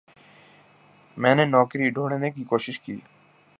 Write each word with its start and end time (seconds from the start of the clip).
میں 1.17 1.35
نے 1.35 1.45
نوکری 1.45 1.89
ڈھوڑھنے 1.89 2.31
کی 2.31 2.43
کوشش 2.43 2.79
کی۔ 2.79 2.95